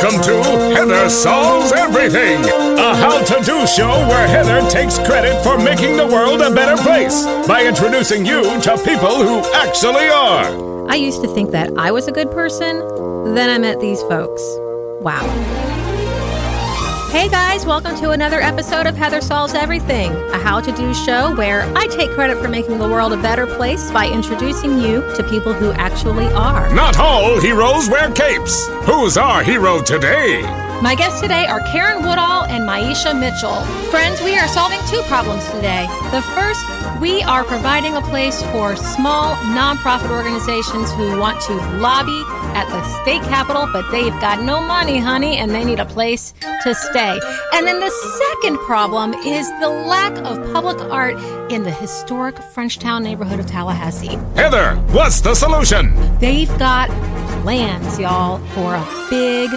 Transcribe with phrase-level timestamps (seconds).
[0.00, 5.58] Welcome to Heather Solves Everything, a how to do show where Heather takes credit for
[5.58, 10.88] making the world a better place by introducing you to people who actually are.
[10.88, 12.78] I used to think that I was a good person.
[13.34, 14.40] Then I met these folks.
[15.02, 15.26] Wow.
[17.10, 21.34] Hey guys, welcome to another episode of Heather Solves Everything, a how to do show
[21.36, 25.22] where I take credit for making the world a better place by introducing you to
[25.22, 26.72] people who actually are.
[26.74, 28.68] Not all heroes wear capes.
[28.84, 30.42] Who's our hero today?
[30.80, 33.64] My guests today are Karen Woodall and Maisha Mitchell.
[33.90, 35.88] Friends, we are solving two problems today.
[36.12, 36.64] The first,
[37.00, 42.22] we are providing a place for small nonprofit organizations who want to lobby
[42.54, 46.32] at the state capitol, but they've got no money, honey, and they need a place
[46.62, 46.97] to stay.
[46.98, 51.14] And then the second problem is the lack of public art
[51.50, 54.18] in the historic Frenchtown neighborhood of Tallahassee.
[54.34, 55.94] Heather, what's the solution?
[56.18, 56.90] They've got
[57.42, 59.50] plans, y'all, for a big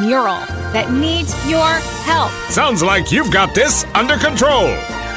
[0.00, 0.40] mural
[0.74, 1.68] that needs your
[2.02, 2.32] help.
[2.50, 4.66] Sounds like you've got this under control.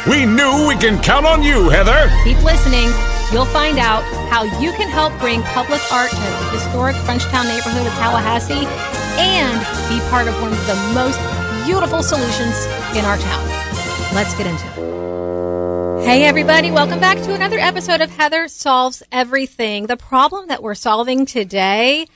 [0.08, 2.12] We knew we can count on you, Heather.
[2.24, 2.90] Keep listening.
[3.34, 7.88] You'll find out how you can help bring public art to the historic Frenchtown neighborhood
[7.88, 8.68] of Tallahassee
[9.18, 9.58] and
[9.90, 11.20] be part of one of the most
[11.66, 13.48] beautiful solutions in our town.
[14.14, 16.06] Let's get into it.
[16.06, 19.88] Hey, everybody, welcome back to another episode of Heather Solves Everything.
[19.88, 22.08] The problem that we're solving today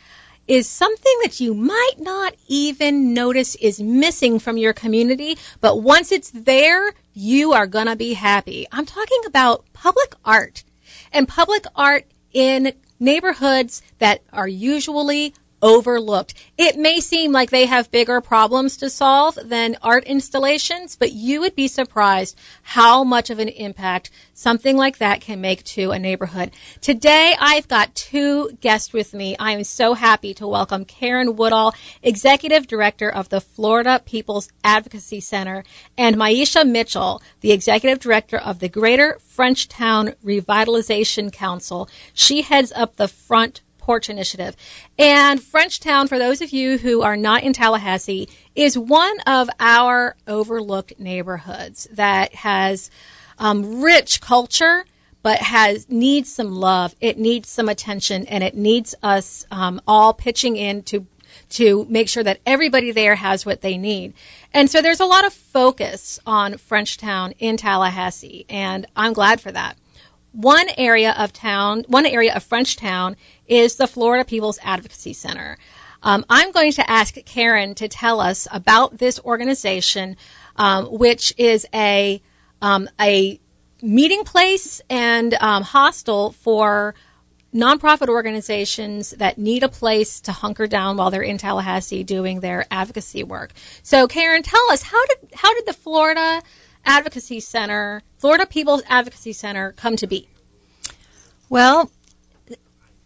[0.48, 6.12] is something that you might not even notice is missing from your community, but once
[6.12, 8.66] it's there, you are going to be happy.
[8.72, 10.64] I'm talking about public art
[11.12, 15.34] and public art in neighborhoods that are usually
[15.66, 16.36] overlooked.
[16.60, 21.42] It may seem like they have bigger problems to solve than art installations, but you
[21.42, 25.98] would be surprised how much of an impact something like that can make to a
[25.98, 26.52] neighborhood.
[26.82, 29.36] Today, I've got two guests with me.
[29.40, 35.20] I am so happy to welcome Karen Woodall, Executive Director of the Florida People's Advocacy
[35.20, 35.64] Center,
[35.98, 41.90] and Maisha Mitchell, the Executive Director of the Greater Frenchtown Revitalization Council.
[42.14, 44.56] She heads up the Front Porch Initiative.
[44.98, 50.16] And Frenchtown, for those of you who are not in Tallahassee, is one of our
[50.26, 52.90] overlooked neighborhoods that has
[53.38, 54.86] um, rich culture,
[55.22, 56.96] but has needs some love.
[57.00, 61.06] It needs some attention, and it needs us um, all pitching in to
[61.50, 64.14] to make sure that everybody there has what they need.
[64.52, 69.52] And so there's a lot of focus on Frenchtown in Tallahassee, and I'm glad for
[69.52, 69.78] that.
[70.36, 73.16] One area of town, one area of Frenchtown
[73.48, 75.58] is the Florida People's Advocacy Center.
[76.04, 80.18] Um, I'm going to ask Karen to tell us about this organization,
[80.58, 82.22] um, which is a
[82.62, 83.40] um, a
[83.82, 86.96] meeting place and um, hostel for
[87.54, 92.66] nonprofit organizations that need a place to hunker down while they're in Tallahassee doing their
[92.70, 93.54] advocacy work.
[93.84, 96.44] So, Karen, tell us how did how did the Florida
[96.86, 100.28] Advocacy Center, Florida People's Advocacy Center, come to be?
[101.50, 101.92] Well,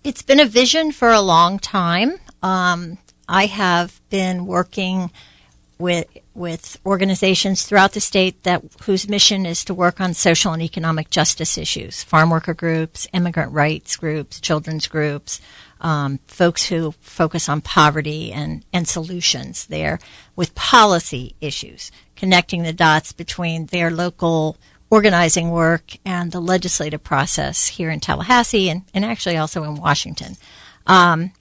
[0.04, 2.20] it's been a vision for a long time.
[2.42, 2.98] Um,
[3.28, 5.12] I have been working
[5.78, 10.62] with with organizations throughout the state that whose mission is to work on social and
[10.62, 15.42] economic justice issues, farm worker groups, immigrant rights groups, children's groups,
[15.82, 20.00] um, folks who focus on poverty and, and solutions there
[20.36, 24.58] with policy issues, connecting the dots between their local
[24.90, 30.36] organizing work and the legislative process here in Tallahassee and, and actually also in Washington.
[30.88, 31.32] Um,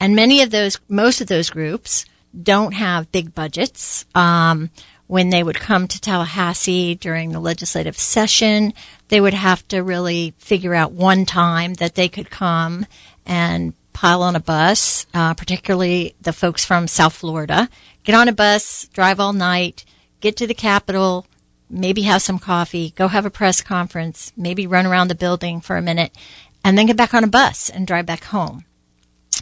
[0.00, 2.04] and many of those, most of those groups
[2.42, 4.04] don't have big budgets.
[4.14, 4.70] Um,
[5.06, 8.72] when they would come to Tallahassee during the legislative session,
[9.08, 12.86] they would have to really figure out one time that they could come
[13.26, 17.68] and pile on a bus, uh, particularly the folks from South Florida,
[18.04, 19.84] get on a bus, drive all night,
[20.20, 21.26] get to the Capitol,
[21.68, 25.76] maybe have some coffee, go have a press conference, maybe run around the building for
[25.76, 26.16] a minute,
[26.64, 28.64] and then get back on a bus and drive back home.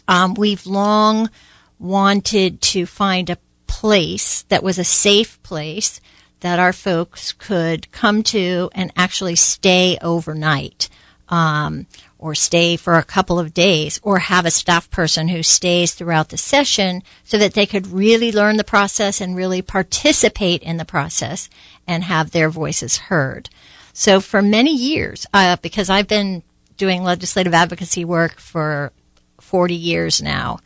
[0.07, 1.31] Um, we've long
[1.79, 6.01] wanted to find a place that was a safe place
[6.41, 10.89] that our folks could come to and actually stay overnight.
[11.29, 11.87] Um,
[12.19, 16.31] or stay for a couple of days or have a staff person who stays throughout
[16.31, 20.85] the session so that they could really learn the process and really participate in the
[20.85, 21.49] process
[21.87, 23.49] and have their voices heard.
[23.93, 26.43] So for many years, uh, because I've been
[26.77, 28.93] doing legislative advocacy work for
[29.41, 30.59] 40 years now,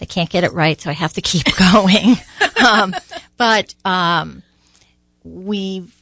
[0.00, 2.16] I can't get it right, so I have to keep going.
[2.64, 2.94] um,
[3.36, 4.42] but um,
[5.22, 5.94] we've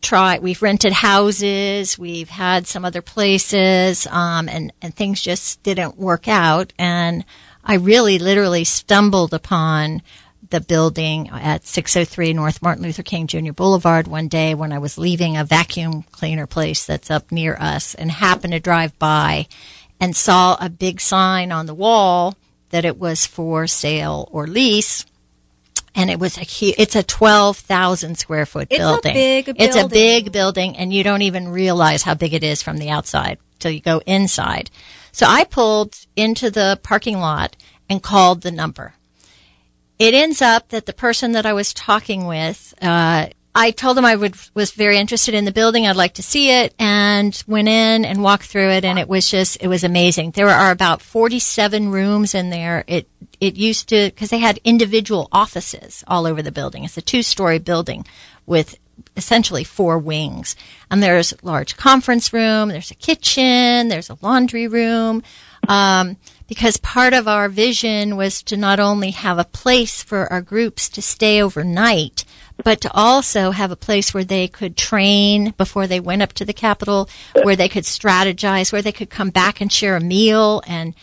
[0.00, 0.42] tried.
[0.42, 1.98] We've rented houses.
[1.98, 6.72] We've had some other places, um, and and things just didn't work out.
[6.78, 7.24] And
[7.64, 10.02] I really, literally stumbled upon
[10.50, 13.52] the building at 603 North Martin Luther King Jr.
[13.52, 17.94] Boulevard one day when I was leaving a vacuum cleaner place that's up near us,
[17.94, 19.46] and happened to drive by,
[20.00, 22.36] and saw a big sign on the wall
[22.70, 25.04] that it was for sale or lease
[25.94, 29.12] and it was a huge, it's a 12,000 square foot It's a building.
[29.56, 32.90] It's a big building and you don't even realize how big it is from the
[32.90, 34.70] outside till you go inside.
[35.12, 37.56] So I pulled into the parking lot
[37.88, 38.94] and called the number.
[39.98, 44.04] It ends up that the person that I was talking with, uh, I told them
[44.04, 45.86] I would was very interested in the building.
[45.86, 49.30] I'd like to see it, and went in and walked through it, and it was
[49.30, 50.32] just it was amazing.
[50.32, 52.84] There are about forty seven rooms in there.
[52.86, 53.08] It
[53.40, 56.84] it used to because they had individual offices all over the building.
[56.84, 58.04] It's a two story building
[58.46, 58.78] with
[59.16, 60.54] essentially four wings,
[60.90, 62.68] and there's a large conference room.
[62.68, 63.88] There's a kitchen.
[63.88, 65.22] There's a laundry room.
[65.66, 66.16] Um,
[66.46, 70.88] because part of our vision was to not only have a place for our groups
[70.88, 72.24] to stay overnight,
[72.64, 76.44] but to also have a place where they could train before they went up to
[76.44, 77.08] the Capitol,
[77.42, 80.94] where they could strategize, where they could come back and share a meal and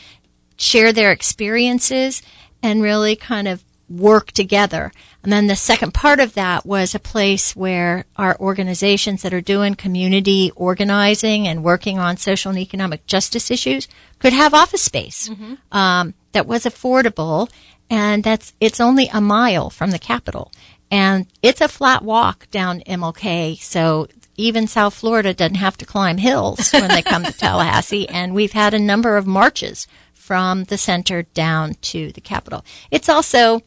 [0.58, 2.22] share their experiences
[2.62, 4.92] and really kind of work together.
[5.24, 9.42] And then the second part of that was a place where our organizations that are
[9.42, 13.88] doing community organizing and working on social and economic justice issues
[14.20, 15.30] could have office space
[15.72, 17.50] um, that was affordable.
[17.90, 20.52] And that's it's only a mile from the Capitol,
[20.92, 23.60] and it's a flat walk down MLK.
[23.62, 28.08] So even South Florida doesn't have to climb hills when they come to Tallahassee.
[28.10, 32.66] And we've had a number of marches from the center down to the Capitol.
[32.92, 33.62] It's also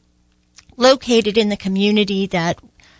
[0.76, 2.58] located in the community that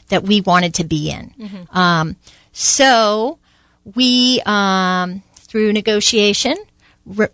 [0.09, 1.35] that we wanted to be in.
[1.70, 2.17] Um,
[2.53, 3.38] so
[3.94, 6.56] we, um, through negotiation,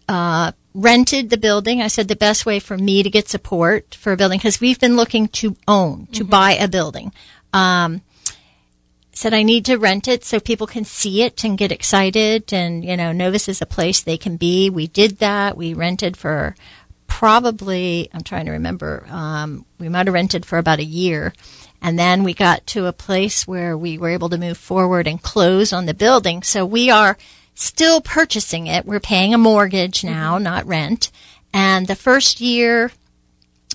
[0.08, 1.80] uh, rented the building.
[1.80, 4.80] I said the best way for me to get support for a building because we've
[4.80, 7.12] been looking to own, to buy a building.
[7.52, 8.02] Um,
[9.12, 12.84] said I need to rent it so people can see it and get excited and
[12.84, 14.68] you know know this is a place they can be.
[14.68, 15.56] We did that.
[15.56, 16.56] We rented for
[17.06, 19.06] probably I'm trying to remember.
[19.08, 21.32] Um, we might have rented for about a year,
[21.80, 25.22] and then we got to a place where we were able to move forward and
[25.22, 26.42] close on the building.
[26.42, 27.16] So we are
[27.54, 28.84] still purchasing it.
[28.84, 31.10] We're paying a mortgage now, not rent.
[31.52, 32.90] And the first year,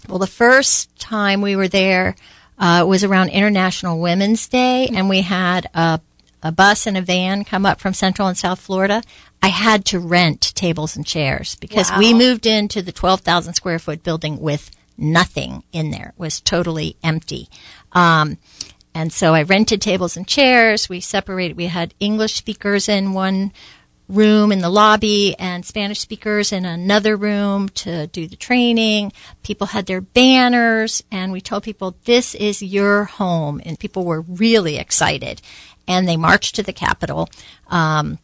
[0.07, 2.15] well, the first time we were there
[2.57, 6.01] uh, was around International Women's Day, and we had a,
[6.43, 9.01] a bus and a van come up from Central and South Florida.
[9.41, 14.03] I had to rent tables and chairs because we moved into the 12,000 square foot
[14.03, 16.09] building with nothing in there.
[16.09, 17.47] It was totally empty.
[17.93, 18.37] Um,
[18.93, 20.89] and so I rented tables and chairs.
[20.89, 21.57] We separated.
[21.57, 23.51] We had English speakers in one
[24.09, 29.13] room in the lobby and Spanish speakers in another room to do the training.
[29.43, 34.21] People had their banners and we told people this is your home and people were
[34.21, 35.41] really excited
[35.87, 37.29] and they marched to the Capitol.
[37.67, 38.17] Um,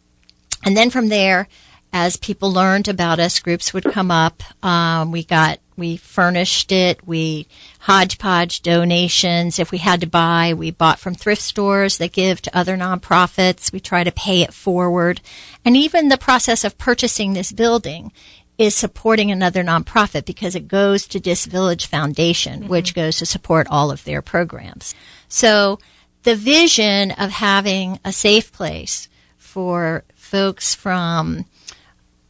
[0.63, 1.47] and then from there,
[1.93, 4.43] as people learned about us, groups would come up.
[4.63, 7.05] Um, we got, we furnished it.
[7.05, 7.47] We
[7.81, 9.59] hodgepodge donations.
[9.59, 13.71] If we had to buy, we bought from thrift stores that give to other nonprofits.
[13.71, 15.21] We try to pay it forward.
[15.63, 18.11] And even the process of purchasing this building
[18.57, 22.69] is supporting another nonprofit because it goes to Dis Village Foundation, mm-hmm.
[22.69, 24.95] which goes to support all of their programs.
[25.27, 25.79] So
[26.23, 31.45] the vision of having a safe place for folks from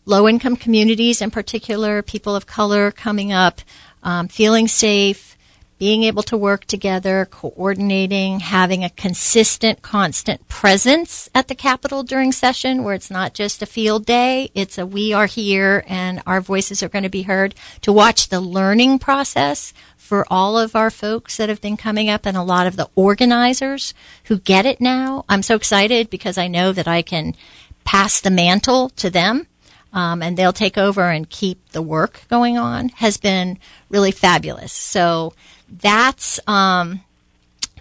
[0.06, 3.62] low income communities in particular, people of color coming up,
[4.04, 5.36] um, feeling safe,
[5.78, 12.32] being able to work together, coordinating, having a consistent, constant presence at the Capitol during
[12.32, 16.40] session where it's not just a field day, it's a we are here and our
[16.40, 20.92] voices are going to be heard, to watch the learning process for all of our
[20.92, 23.94] folks that have been coming up and a lot of the organizers
[24.26, 25.26] who get it now.
[25.28, 27.36] I'm so excited because I know that I can
[27.84, 29.48] pass the mantle to them
[29.96, 33.58] um, and they'll take over and keep the work going on has been
[33.90, 34.74] really fabulous.
[34.74, 35.34] So
[35.70, 37.02] that's um,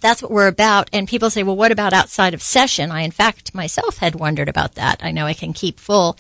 [0.01, 0.89] that's what we're about.
[0.93, 2.91] And people say, well, what about outside of session?
[2.91, 5.01] I, in fact, myself had wondered about that.
[5.03, 6.17] I know I can keep full.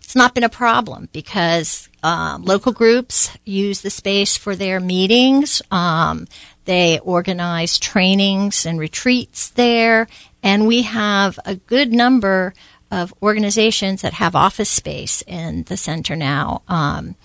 [0.00, 5.62] It's not been a problem because um, local groups use the space for their meetings.
[5.70, 6.26] Um,
[6.64, 10.08] they organize trainings and retreats there,
[10.42, 12.54] and we have a good number
[12.90, 16.62] of organizations that have office space in the center now.
[16.68, 17.16] Um,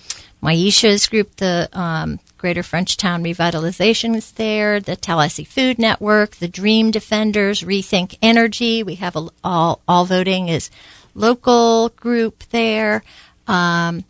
[0.41, 6.89] Maisha's group, the um, Greater Frenchtown Revitalization is there, the Tallahassee Food Network, the Dream
[6.89, 8.81] Defenders, Rethink Energy.
[8.81, 10.71] We have a, all all voting is
[11.13, 13.03] local group there.
[13.47, 14.05] Um,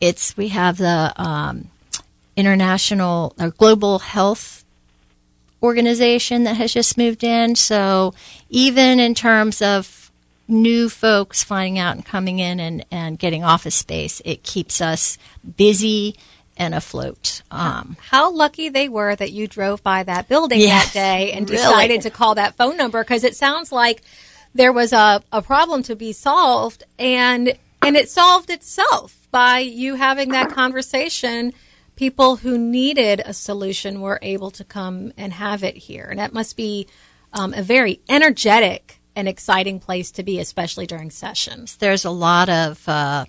[0.00, 1.68] it's we have the um,
[2.36, 4.64] international or global health
[5.62, 7.56] organization that has just moved in.
[7.56, 8.14] So
[8.50, 10.01] even in terms of
[10.52, 15.18] new folks finding out and coming in and, and getting office space, it keeps us
[15.56, 16.14] busy
[16.56, 17.42] and afloat.
[17.50, 21.46] Um, How lucky they were that you drove by that building yes, that day and
[21.46, 22.02] decided really.
[22.02, 24.02] to call that phone number because it sounds like
[24.54, 29.94] there was a, a problem to be solved and and it solved itself by you
[29.94, 31.52] having that conversation
[31.96, 36.34] people who needed a solution were able to come and have it here and that
[36.34, 36.86] must be
[37.32, 42.48] um, a very energetic and exciting place to be especially during sessions there's a lot
[42.48, 43.24] of uh,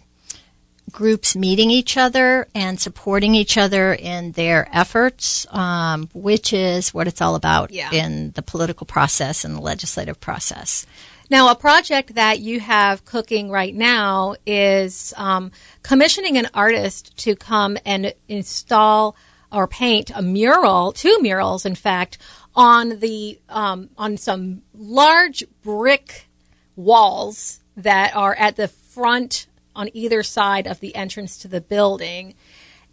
[0.91, 7.07] groups meeting each other and supporting each other in their efforts, um, which is what
[7.07, 7.91] it's all about yeah.
[7.91, 10.85] in the political process and the legislative process.
[11.29, 17.35] Now, a project that you have cooking right now is um, commissioning an artist to
[17.35, 19.15] come and install
[19.51, 22.17] or paint a mural, two murals, in fact,
[22.55, 26.27] on the um, on some large brick
[26.75, 32.35] walls that are at the front on either side of the entrance to the building.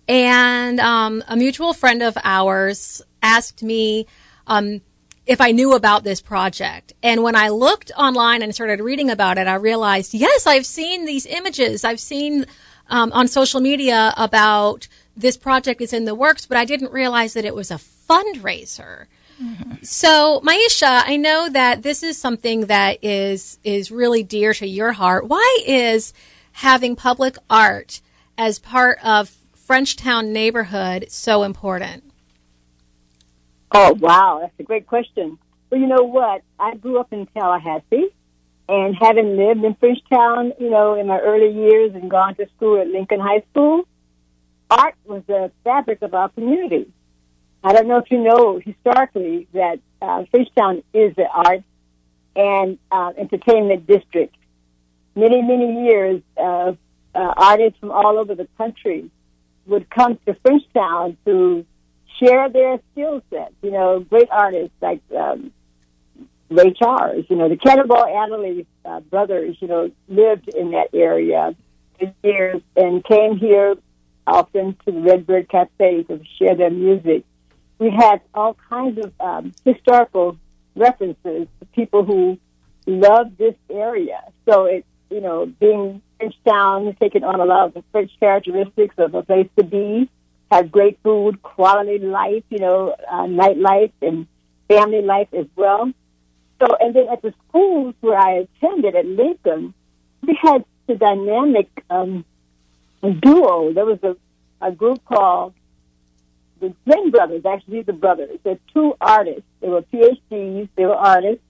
[0.09, 4.07] And um, a mutual friend of ours asked me
[4.47, 4.81] um,
[5.26, 6.95] if I knew about this project.
[7.02, 11.05] And when I looked online and started reading about it, I realized, yes, I've seen
[11.05, 11.85] these images.
[11.85, 12.47] I've seen
[12.88, 17.35] um, on social media about this project is in the works, but I didn't realize
[17.35, 19.07] that it was a fundraiser.
[19.82, 24.92] So, Maisha, I know that this is something that is is really dear to your
[24.92, 25.26] heart.
[25.26, 26.12] Why is
[26.52, 28.00] having public art
[28.37, 32.04] as part of Frenchtown neighborhood so important?
[33.73, 34.38] Oh, wow.
[34.42, 35.38] That's a great question.
[35.70, 36.42] Well, you know what?
[36.59, 38.09] I grew up in Tallahassee,
[38.68, 42.80] and having lived in Frenchtown, you know, in my early years and gone to school
[42.80, 43.87] at Lincoln High School,
[44.70, 46.92] art was the fabric of our community.
[47.62, 51.62] I don't know if you know historically that uh, Frenchtown is the art
[52.35, 54.35] and uh, entertainment district
[55.14, 56.73] many, many years, uh,
[57.14, 59.11] artists from all over the country
[59.67, 61.67] would come to Frenchtown to
[62.19, 63.52] share their skill set.
[63.62, 65.52] You know, great artists like um,
[66.49, 71.55] Ray Charles, you know, the Cannonball Adderley uh, brothers, you know, lived in that area
[71.99, 73.75] for years and came here
[74.26, 77.25] often to the Redbird Cafe to share their music.
[77.80, 80.37] We had all kinds of um, historical
[80.76, 82.38] references to people who
[82.87, 84.22] loved this area.
[84.46, 89.14] So it you know, being Frenchtown, taking on a lot of the French characteristics of
[89.14, 90.08] a place to be,
[90.50, 94.26] have great food, quality life, you know, uh, nightlife and
[94.68, 95.92] family life as well.
[96.60, 99.75] So, and then at the schools where I attended at Lincoln,
[100.22, 102.25] we had the dynamic um,
[103.02, 103.72] duo.
[103.72, 104.16] There was a,
[104.60, 105.54] a group called
[106.61, 108.38] the Twin Brothers, actually the brothers.
[108.45, 109.43] They're two artists.
[109.61, 110.69] They were PhDs.
[110.76, 111.43] They were artists.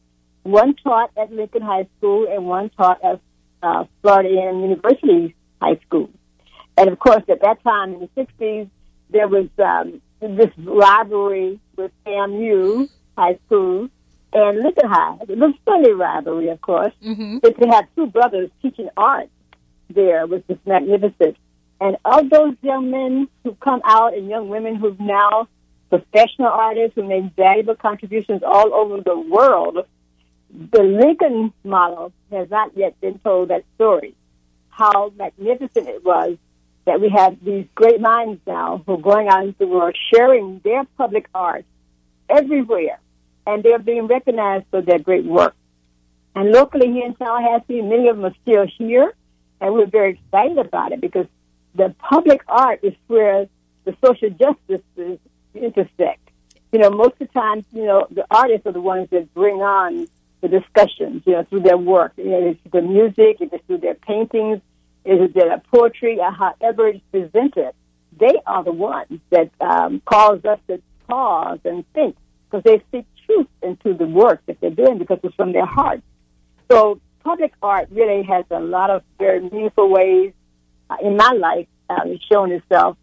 [0.43, 3.21] One taught at Lincoln High School and one taught at
[3.62, 6.11] uh, Florida A&M University High School.
[6.79, 8.71] And of course, at that time in the 60s,
[9.11, 12.88] there was um, this rivalry with FAMU
[13.19, 13.90] High School
[14.33, 15.19] and Lincoln High.
[15.29, 16.95] It was a funny rivalry, of course.
[17.05, 17.38] Mm-hmm.
[17.38, 19.29] But to have two brothers teaching art
[19.95, 21.37] there was just magnificent.
[21.80, 25.49] And of those young men who've come out and young women who've now
[25.88, 29.78] professional artists who make valuable contributions all over the world,
[30.72, 34.14] the Lincoln model has not yet been told that story.
[34.68, 36.37] How magnificent it was
[36.84, 40.60] that we have these great minds now who are going out into the world sharing
[40.64, 41.64] their public art
[42.28, 42.99] everywhere,
[43.46, 45.54] and they're being recognized for their great work.
[46.34, 49.12] And locally here in Tallahassee, many of them are still here,
[49.60, 51.26] and we're very excited about it because
[51.74, 53.46] the public art is where
[53.84, 55.18] the social justices
[55.54, 56.28] intersect.
[56.72, 59.56] You know, most of the time, you know, the artists are the ones that bring
[59.56, 60.06] on
[60.40, 62.12] the discussions, you know, through their work.
[62.16, 64.60] You know, it's the music, it's through their paintings,
[65.04, 67.72] is their poetry, or however it's presented.
[68.18, 72.16] They are the ones that um, cause us to pause and think
[72.50, 76.02] because they speak truth into the work that they're doing because it's from their heart.
[76.70, 80.39] So public art really has a lot of very meaningful ways uh,
[81.02, 82.97] in my life um, shown itself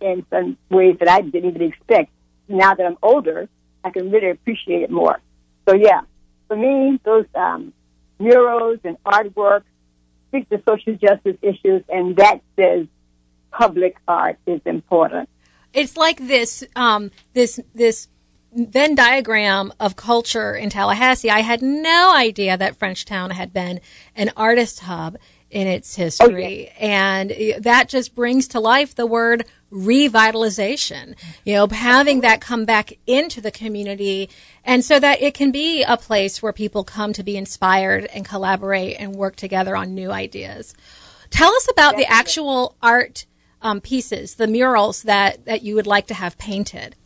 [0.00, 2.10] in some ways that I didn't even expect.
[2.48, 3.48] Now that I'm older,
[3.84, 5.20] I can really appreciate it more.
[5.68, 6.00] So yeah,
[6.48, 7.72] for me, those um,
[8.18, 9.62] murals and artwork
[10.28, 12.86] speak to social justice issues, and that says
[13.50, 15.28] public art is important.
[15.72, 18.08] it's like this um, this this
[18.52, 21.30] Venn diagram of culture in Tallahassee.
[21.30, 23.80] I had no idea that Frenchtown had been
[24.16, 25.16] an artist hub
[25.50, 31.14] in its history, Oh, and that just brings to life the word revitalization.
[31.44, 34.30] You know, having that come back into the community,
[34.64, 38.24] and so that it can be a place where people come to be inspired and
[38.24, 40.74] collaborate and work together on new ideas.
[41.30, 43.26] Tell us about the actual art
[43.62, 46.96] um, pieces, the murals that, that you would like to have painted.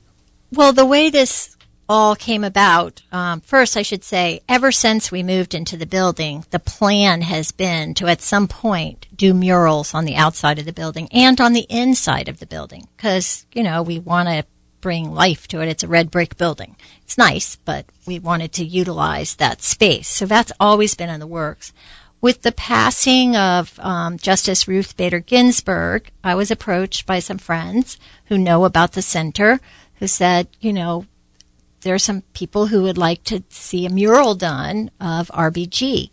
[0.53, 1.57] Well, the way this
[1.89, 6.45] all came about, um, first I should say, ever since we moved into the building,
[6.51, 10.73] the plan has been to at some point do murals on the outside of the
[10.73, 14.45] building and on the inside of the building because, you know, we want to
[14.81, 15.69] bring life to it.
[15.69, 16.77] It's a red brick building.
[17.03, 20.09] It's nice, but we wanted to utilize that space.
[20.09, 21.73] So that's always been in the works.
[22.21, 27.99] With the passing of um, Justice Ruth Bader Ginsburg, I was approached by some friends
[28.27, 29.61] who know about the center
[29.97, 31.07] who said, you know,
[31.85, 36.11] there are some people who would like to see a mural done of RBG,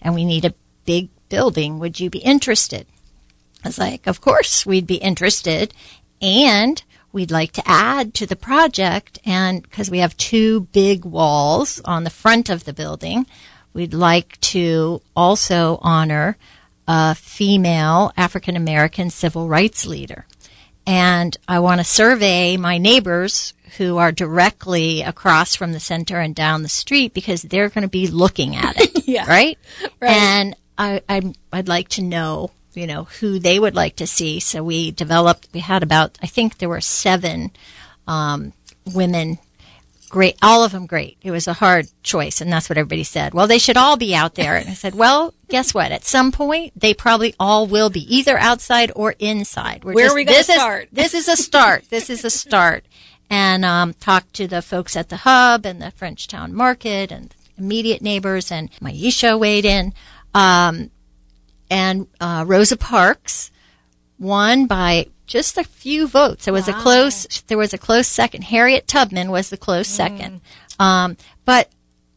[0.00, 0.54] and we need a
[0.84, 1.78] big building.
[1.80, 2.86] Would you be interested?
[3.64, 5.74] I was like, of course, we'd be interested.
[6.22, 11.80] And we'd like to add to the project, and because we have two big walls
[11.84, 13.26] on the front of the building,
[13.72, 16.36] we'd like to also honor
[16.86, 20.26] a female African American civil rights leader.
[20.86, 26.34] And I want to survey my neighbors who are directly across from the center and
[26.34, 29.26] down the street because they're going to be looking at it, Yeah.
[29.26, 29.58] right?
[30.00, 30.10] Right.
[30.12, 34.38] And I, I, I'd like to know, you know, who they would like to see.
[34.40, 35.48] So we developed.
[35.52, 37.50] We had about, I think there were seven
[38.06, 38.52] um,
[38.94, 39.38] women.
[40.14, 41.18] Great, all of them great.
[41.22, 43.34] It was a hard choice, and that's what everybody said.
[43.34, 44.54] Well, they should all be out there.
[44.54, 45.90] And I said, well, guess what?
[45.90, 49.82] At some point, they probably all will be either outside or inside.
[49.82, 50.88] We're Where are we this is- start?
[50.92, 51.90] this is a start.
[51.90, 52.84] this is a start.
[53.28, 58.00] And um, talked to the folks at the hub and the Frenchtown Market and immediate
[58.00, 59.92] neighbors, and Maisha weighed in.
[60.32, 60.92] Um,
[61.68, 63.50] and uh, Rosa Parks
[64.20, 66.44] won by just a few votes.
[66.44, 67.26] There was a close.
[67.46, 68.42] There was a close second.
[68.44, 70.40] Harriet Tubman was the close second.
[70.78, 71.70] Um, but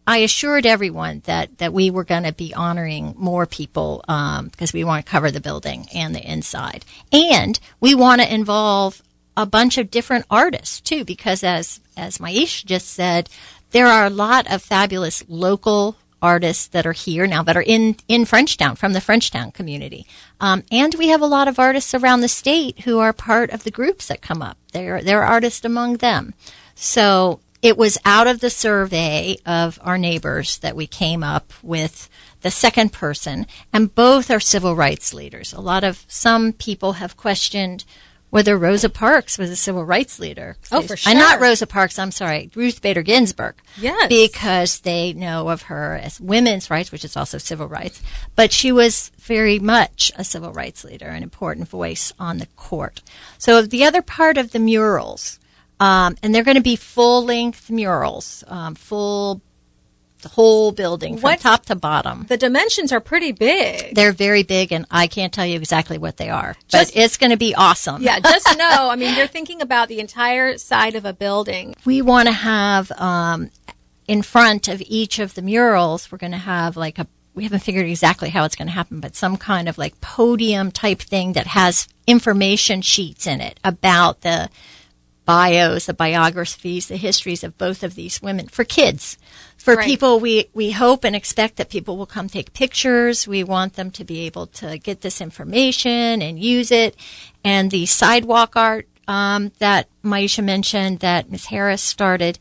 [0.06, 4.74] I assured everyone that that we were going to be honoring more people um, because
[4.74, 9.02] we want to cover the building and the inside, and we want to involve
[9.36, 11.04] a bunch of different artists too.
[11.04, 13.30] Because as as Maish just said,
[13.72, 15.98] there are a lot of fabulous local
[16.34, 20.06] artists that are here now that are in in Frenchtown from the Frenchtown community,
[20.40, 23.63] um, and we have a lot of artists around the state who are part of
[23.63, 24.58] the groups that come up.
[24.74, 26.34] There there are artists among them,
[26.76, 32.10] so it was out of the survey of our neighbors that we came up with
[32.42, 35.54] the second person, and both are civil rights leaders.
[35.54, 37.84] A lot of some people have questioned
[38.30, 40.58] whether Rosa Parks was a civil rights leader.
[40.72, 41.10] Oh, for sure.
[41.10, 41.40] And not.
[41.40, 43.56] Rosa Parks, I'm sorry, Ruth Bader Ginsburg.
[43.80, 44.10] Yes.
[44.10, 48.02] Because they know of her as women's rights, which is also civil rights.
[48.36, 53.02] But she was very much a civil rights leader, an important voice on the court.
[53.38, 55.40] So the other part of the murals,
[55.80, 59.42] um, and they're going to be full length murals, um, full,
[60.28, 62.26] the whole building from What- top to bottom.
[62.28, 63.96] The dimensions are pretty big.
[63.96, 67.18] They're very big, and I can't tell you exactly what they are, Just- but it's
[67.18, 68.02] going to be awesome.
[68.02, 71.76] yeah, just know, I mean, you're thinking about the entire side of a building.
[71.86, 73.50] we want to have um,
[74.08, 77.60] in front of each of the murals we're going to have like a we haven't
[77.60, 81.34] figured exactly how it's going to happen but some kind of like podium type thing
[81.34, 84.50] that has information sheets in it about the
[85.26, 89.18] bios the biographies the histories of both of these women for kids
[89.67, 89.86] for Right.
[89.86, 93.91] people we we hope and expect that people will come take pictures we want them
[93.91, 96.95] to be able to get this information and use it
[97.43, 101.45] and the sidewalk art um, that Maisha mentioned that Ms.
[101.47, 102.39] Harris started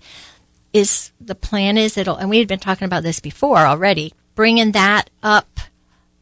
[0.73, 4.71] is the plan is it'll and we had been talking about this before already bringing
[4.73, 5.59] that up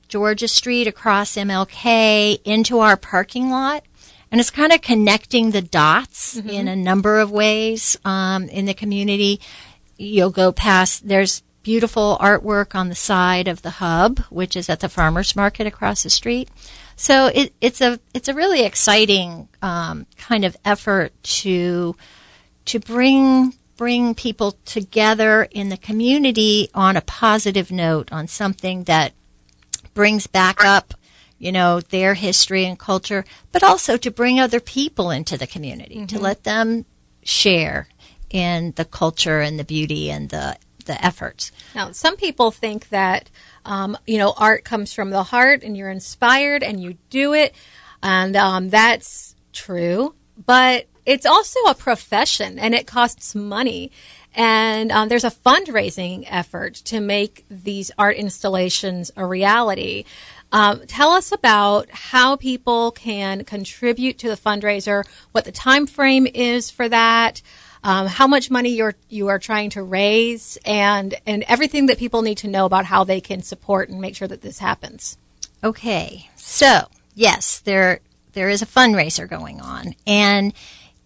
[0.08, 3.84] Georgia Street across MLK into our parking lot
[4.30, 8.74] and it's kind of connecting the dots in a number of ways um, in the
[8.74, 9.38] community
[9.96, 14.80] you'll go past there's beautiful artwork on the side of the hub which is at
[14.80, 16.48] the farmers market across the street.
[16.94, 21.96] So it, it's a it's a really exciting um, kind of effort to
[22.66, 29.12] to bring bring people together in the community on a positive note on something that
[29.94, 30.94] brings back up
[31.38, 36.06] you know their history and culture but also to bring other people into the community
[36.06, 36.84] to let them
[37.24, 37.88] share
[38.34, 43.30] in the culture and the beauty and the the efforts Now, some people think that,
[43.64, 47.54] um, you know, art comes from the heart and you're inspired and you do it.
[48.02, 50.14] And um, that's true.
[50.44, 53.92] But it's also a profession and it costs money.
[54.34, 60.04] And um, there's a fundraising effort to make these art installations a reality.
[60.52, 66.26] Um, tell us about how people can contribute to the fundraiser, what the time frame
[66.26, 67.40] is for that,
[67.84, 72.22] um, how much money you're you are trying to raise, and and everything that people
[72.22, 75.18] need to know about how they can support and make sure that this happens.
[75.62, 78.00] Okay, so yes, there
[78.32, 80.54] there is a fundraiser going on, and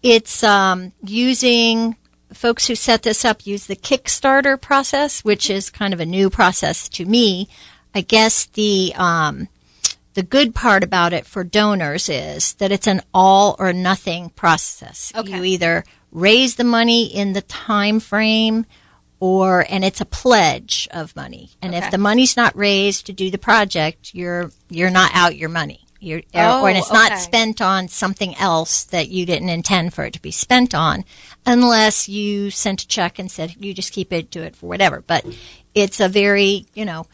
[0.01, 1.97] it's um, using
[2.33, 6.29] folks who set this up use the Kickstarter process, which is kind of a new
[6.29, 7.49] process to me.
[7.93, 9.49] I guess the um,
[10.13, 15.11] the good part about it for donors is that it's an all or nothing process.
[15.13, 15.35] Okay.
[15.35, 18.65] You either raise the money in the time frame
[19.19, 21.51] or and it's a pledge of money.
[21.61, 21.85] And Okay.
[21.85, 25.85] if the money's not raised to do the project, you're you're not out your money.
[26.01, 26.97] You're, Oh, or and it's okay.
[27.09, 31.03] not spent on something else that you didn't intend for it to be spent on,
[31.45, 35.01] unless you sent a check and said you just keep it, do it for whatever.
[35.05, 35.25] But
[35.75, 37.05] it's a very you know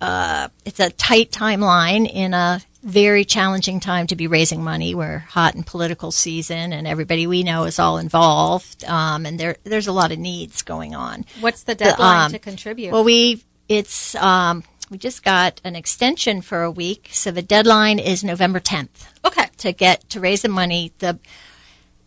[0.00, 4.94] uh, it's a tight timeline in a very challenging time to be raising money.
[4.94, 8.84] We're hot in political season, and everybody we know is all involved.
[8.84, 11.24] Um, and there, there's a lot of needs going on.
[11.40, 12.92] What's the deadline um, to contribute?
[12.92, 17.98] Well, we it's um, we just got an extension for a week, so the deadline
[17.98, 19.48] is November 10th okay.
[19.58, 20.92] to get to raise the money.
[20.98, 21.18] the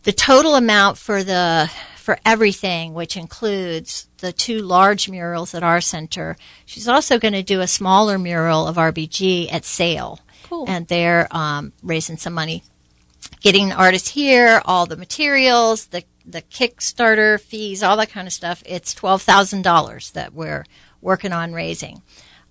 [0.04, 1.70] The total amount for the
[2.02, 6.36] for everything, which includes the two large murals at our center,
[6.66, 10.66] she's also going to do a smaller mural of RBG at SAIL, Cool.
[10.68, 12.64] and they're um, raising some money,
[13.42, 18.34] getting the artist here, all the materials, the the Kickstarter fees, all that kind of
[18.34, 18.62] stuff.
[18.66, 20.66] It's twelve thousand dollars that we're
[21.02, 22.02] working on raising.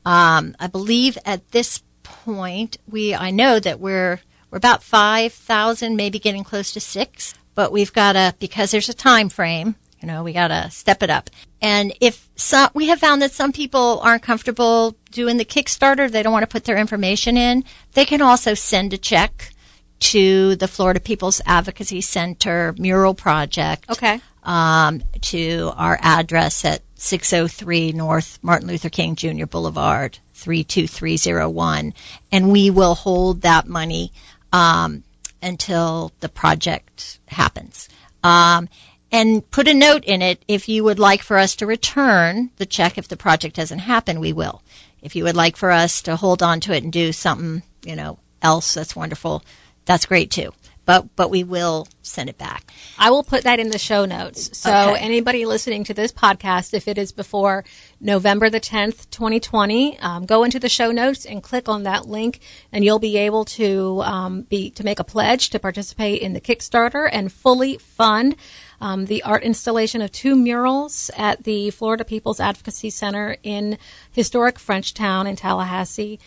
[0.05, 5.95] Um, I believe at this point we I know that we're we're about five thousand,
[5.97, 7.35] maybe getting close to six.
[7.55, 9.75] But we've got to because there's a time frame.
[10.01, 11.29] You know, we got to step it up.
[11.61, 16.23] And if some, we have found that some people aren't comfortable doing the Kickstarter, they
[16.23, 17.65] don't want to put their information in.
[17.93, 19.53] They can also send a check
[19.99, 24.21] to the Florida People's Advocacy Center Mural Project Okay.
[24.45, 29.45] um, to our address at 603 North Martin Luther King Jr.
[29.45, 31.93] Boulevard, 32301.
[32.33, 34.13] And we will hold that money
[34.53, 35.05] um,
[35.43, 37.89] until the project happens.
[38.23, 38.69] Um,
[39.13, 42.67] and put a note in it if you would like for us to return the
[42.67, 44.63] check if the project doesn't happen, we will.
[45.03, 47.97] If you would like for us to hold on to it and do something, you
[47.97, 49.43] know, else that's wonderful,
[49.85, 50.53] that's great too.
[50.91, 52.73] But but we will send it back.
[52.99, 54.59] I will put that in the show notes.
[54.59, 54.99] So Okay.
[55.01, 57.63] anybody listening to this podcast, if it is before
[58.01, 62.41] November the 10th, 2020, um, go into the show notes and click on that link
[62.73, 66.41] and you'll be able to, um, be, to make a pledge to participate in the
[66.41, 68.35] Kickstarter and fully fund,
[68.81, 73.79] um, the art installation of two murals at the Florida People's Advocacy Center in
[74.11, 76.19] historic Frenchtown in Tallahassee.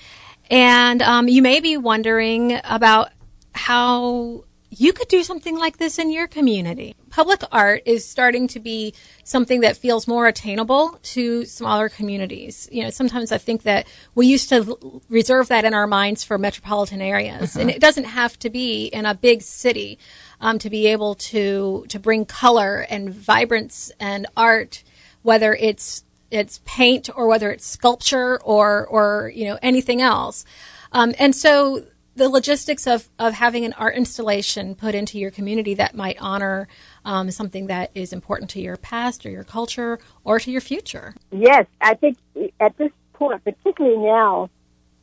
[0.50, 3.10] And, um, you may be wondering about
[3.56, 4.46] how
[4.80, 6.96] you could do something like this in your community.
[7.10, 12.68] Public art is starting to be something that feels more attainable to smaller communities.
[12.72, 16.38] You know, sometimes I think that we used to reserve that in our minds for
[16.38, 20.00] metropolitan areas, and it doesn't have to be in a big city
[20.42, 24.84] um, to be able to to bring color and vibrance and art,
[25.22, 30.46] whether it's it's paint or whether it's sculpture or or you know anything else.
[30.92, 35.74] Um, and so the logistics of, of having an art installation put into your community
[35.74, 36.68] that might honor
[37.06, 41.16] um, something that is important to your past or your culture or to your future.
[41.32, 42.18] Yes, I think
[42.60, 44.50] at this point, particularly now,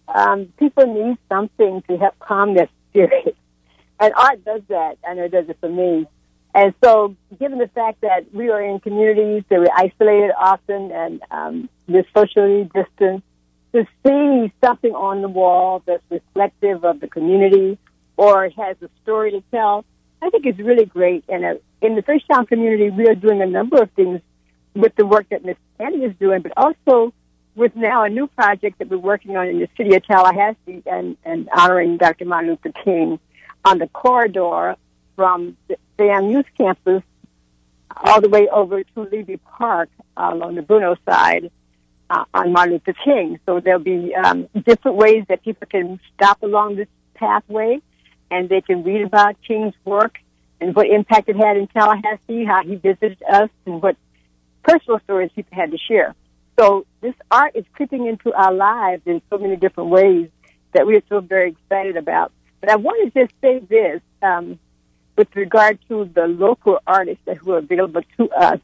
[0.09, 3.37] um, people need something to help calm their spirit.
[3.99, 4.99] And art does that.
[5.07, 6.07] I know it does it for me.
[6.55, 11.23] And so, given the fact that we are in communities that we're isolated often and
[11.31, 13.25] um, we're socially distanced,
[13.73, 17.79] to see something on the wall that's reflective of the community
[18.17, 19.85] or has a story to tell,
[20.21, 21.25] I think is really great.
[21.29, 24.21] And uh, in the Frenchtown community, we are doing a number of things
[24.75, 27.13] with the work that Miss Sandy is doing, but also
[27.55, 31.17] with now a new project that we're working on in the city of Tallahassee and,
[31.25, 32.25] and honoring Dr.
[32.25, 33.19] Martin Luther King
[33.65, 34.77] on the corridor
[35.17, 37.03] from the FAMU Campus
[37.97, 41.51] all the way over to Levy Park uh, along the Bruno side
[42.11, 43.39] uh, on Martin Luther King.
[43.47, 47.79] So there'll be um, different ways that people can stop along this pathway
[48.31, 50.19] and they can read about King's work
[50.61, 53.97] and what impact it had in Tallahassee, how he visited us, and what
[54.63, 56.15] personal stories people had to share.
[56.59, 60.29] So this art is creeping into our lives in so many different ways
[60.75, 62.33] that we are so very excited about.
[62.61, 64.03] But I want to just say this.
[64.23, 64.59] Um,
[65.21, 68.59] with regard to the local artists that who are available to us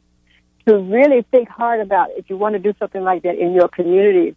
[0.66, 3.68] to really think hard about if you want to do something like that in your
[3.68, 4.34] community.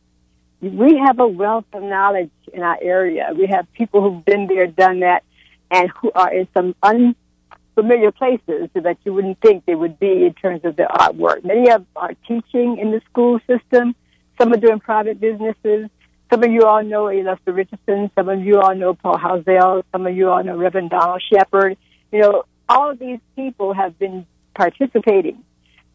[0.61, 3.31] We have a wealth of knowledge in our area.
[3.35, 5.23] We have people who've been there, done that,
[5.71, 10.33] and who are in some unfamiliar places that you wouldn't think they would be in
[10.33, 11.43] terms of their artwork.
[11.43, 13.95] Many of are teaching in the school system.
[14.39, 15.89] Some are doing private businesses.
[16.29, 18.11] Some of you all know Lester Richardson.
[18.15, 19.83] Some of you all know Paul Housel.
[19.91, 21.77] Some of you all know Reverend Donald Shepard.
[22.11, 25.43] You know, all of these people have been participating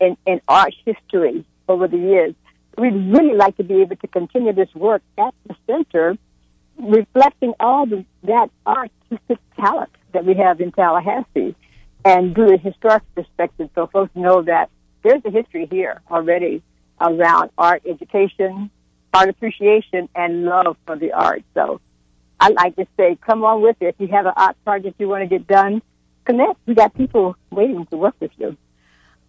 [0.00, 2.34] in, in art history over the years.
[2.76, 6.16] We'd really like to be able to continue this work at the center,
[6.78, 11.54] reflecting all the, that artistic talent that we have in Tallahassee
[12.04, 14.70] and do a historic perspective so folks know that
[15.02, 16.62] there's a history here already
[17.00, 18.70] around art education,
[19.12, 21.44] art appreciation, and love for the arts.
[21.54, 21.80] So
[22.40, 23.86] I like to say, come on with it.
[23.86, 25.82] If you have an art project you want to get done,
[26.24, 26.58] connect.
[26.66, 28.56] We got people waiting to work with you.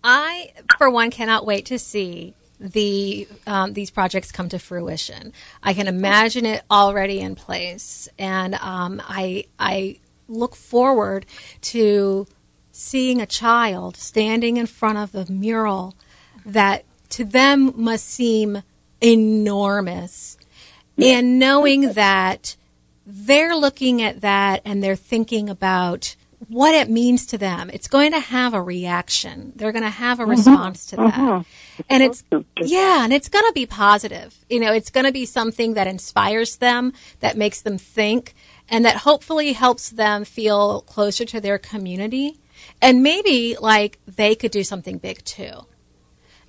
[0.05, 5.33] I, for one, cannot wait to see the um, these projects come to fruition.
[5.63, 9.97] I can imagine it already in place, and um, I I
[10.29, 11.25] look forward
[11.61, 12.27] to
[12.71, 15.95] seeing a child standing in front of the mural
[16.45, 18.61] that to them must seem
[19.01, 20.37] enormous,
[20.99, 22.55] and knowing that
[23.07, 26.15] they're looking at that and they're thinking about
[26.47, 27.69] what it means to them.
[27.71, 29.53] It's going to have a reaction.
[29.55, 30.31] They're going to have a mm-hmm.
[30.31, 31.13] response to that.
[31.13, 31.81] Mm-hmm.
[31.89, 32.23] And it's,
[32.61, 34.37] yeah, and it's going to be positive.
[34.49, 38.33] You know, it's going to be something that inspires them, that makes them think,
[38.69, 42.37] and that hopefully helps them feel closer to their community.
[42.81, 45.65] And maybe like they could do something big too.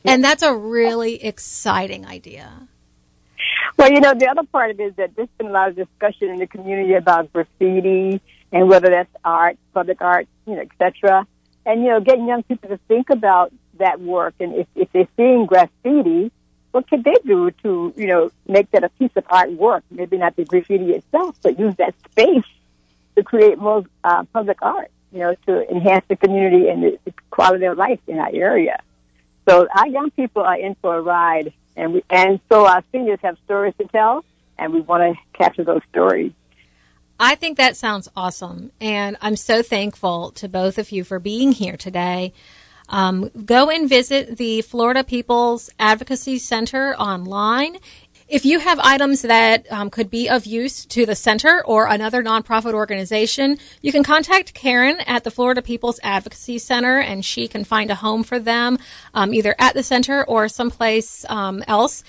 [0.04, 2.68] And that's a really exciting idea.
[3.76, 5.76] Well, you know, the other part of it is that there's been a lot of
[5.76, 8.20] discussion in the community about graffiti
[8.52, 11.26] and whether that's art, public art, you know, etc.
[11.64, 15.08] And you know, getting young people to think about that work, and if, if they're
[15.16, 16.30] seeing graffiti,
[16.70, 19.82] what could they do to you know make that a piece of artwork?
[19.90, 22.44] Maybe not the graffiti itself, but use that space
[23.16, 24.90] to create more uh, public art.
[25.12, 28.82] You know, to enhance the community and the quality of life in our area.
[29.48, 33.20] So our young people are in for a ride, and we and so our seniors
[33.22, 34.24] have stories to tell,
[34.58, 36.32] and we want to capture those stories.
[37.18, 38.72] I think that sounds awesome.
[38.80, 42.32] And I'm so thankful to both of you for being here today.
[42.88, 47.78] Um, go and visit the Florida People's Advocacy Center online.
[48.28, 52.24] If you have items that um, could be of use to the center or another
[52.24, 57.62] nonprofit organization, you can contact Karen at the Florida People's Advocacy Center and she can
[57.62, 58.78] find a home for them
[59.14, 62.02] um, either at the center or someplace um, else.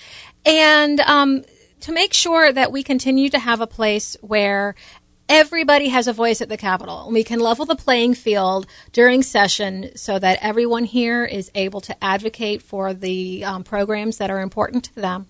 [0.44, 1.44] And um,
[1.80, 4.74] to make sure that we continue to have a place where
[5.28, 7.10] everybody has a voice at the Capitol.
[7.12, 12.04] We can level the playing field during session so that everyone here is able to
[12.04, 15.26] advocate for the um, programs that are important to them.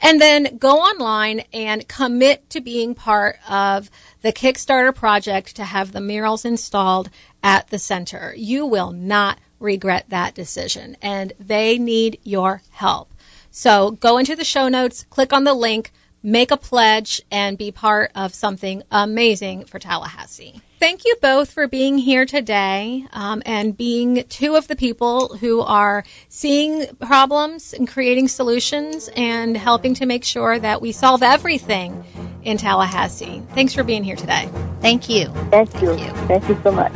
[0.00, 3.90] And then go online and commit to being part of
[4.22, 7.10] the Kickstarter project to have the murals installed
[7.42, 8.34] at the center.
[8.36, 13.12] You will not regret that decision, and they need your help.
[13.50, 17.70] So go into the show notes, click on the link, make a pledge and be
[17.70, 20.60] part of something amazing for Tallahassee.
[20.78, 25.60] Thank you both for being here today um, and being two of the people who
[25.60, 32.04] are seeing problems and creating solutions and helping to make sure that we solve everything
[32.44, 33.42] in Tallahassee.
[33.54, 34.48] Thanks for being here today.
[34.80, 35.26] Thank you.
[35.50, 35.96] Thank you.
[35.96, 36.92] Thank you, Thank you so much.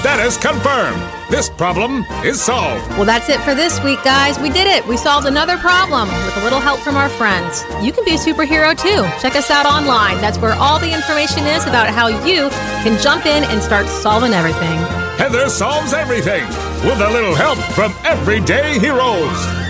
[0.00, 1.17] Status confirmed.
[1.30, 2.88] This problem is solved.
[2.96, 4.38] Well, that's it for this week, guys.
[4.38, 4.86] We did it.
[4.88, 7.62] We solved another problem with a little help from our friends.
[7.82, 9.04] You can be a superhero too.
[9.20, 10.16] Check us out online.
[10.22, 12.48] That's where all the information is about how you
[12.82, 14.78] can jump in and start solving everything.
[15.18, 16.46] Heather solves everything
[16.88, 19.67] with a little help from everyday heroes.